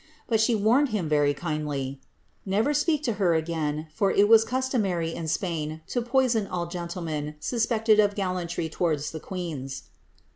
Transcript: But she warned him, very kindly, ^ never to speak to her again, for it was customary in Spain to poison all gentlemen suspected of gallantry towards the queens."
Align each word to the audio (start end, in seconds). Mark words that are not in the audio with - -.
But 0.27 0.41
she 0.41 0.55
warned 0.55 0.89
him, 0.89 1.07
very 1.07 1.35
kindly, 1.35 1.99
^ 2.03 2.07
never 2.43 2.73
to 2.73 2.79
speak 2.79 3.03
to 3.03 3.13
her 3.21 3.35
again, 3.35 3.85
for 3.93 4.09
it 4.09 4.27
was 4.27 4.43
customary 4.43 5.13
in 5.13 5.27
Spain 5.27 5.81
to 5.89 6.01
poison 6.01 6.47
all 6.47 6.65
gentlemen 6.65 7.35
suspected 7.39 7.99
of 7.99 8.15
gallantry 8.15 8.67
towards 8.67 9.11
the 9.11 9.19
queens." 9.19 9.83